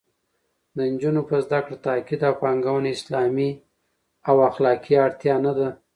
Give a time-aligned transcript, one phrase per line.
[0.75, 3.51] د نجونو په زده کړه تاکید او پانګونه اسلامي
[4.29, 5.69] او اخلاقي اړتیا نه ده